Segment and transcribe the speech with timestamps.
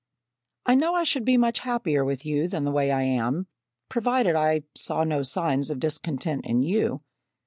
[0.65, 3.45] "I know I should be much happier with you than the way I am,
[3.87, 6.97] provided I saw no signs of discontent in you.